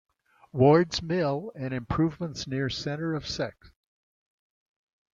[0.51, 3.55] Wards Mill and improvements near center of Sec.